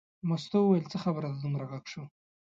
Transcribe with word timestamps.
مستو 0.27 0.57
وویل 0.61 0.85
څه 0.91 0.97
خبره 1.03 1.27
ده 1.31 1.37
دومره 1.43 1.65
غږ 1.71 1.85
شو. 1.91 2.03